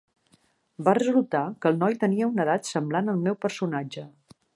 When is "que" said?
1.65-1.71